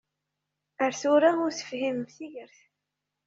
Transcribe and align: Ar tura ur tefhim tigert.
Ar 0.83 0.91
tura 1.01 1.31
ur 1.45 1.51
tefhim 1.57 1.97
tigert. 2.15 2.59